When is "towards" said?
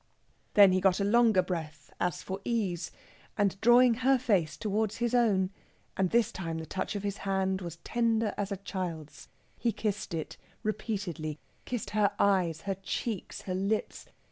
4.57-4.97